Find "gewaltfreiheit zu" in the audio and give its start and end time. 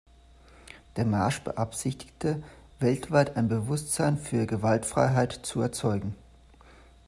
4.47-5.61